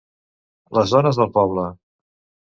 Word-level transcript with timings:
Les 0.77 0.93
dones 0.95 1.19
del 1.21 1.29
poble. 1.35 1.67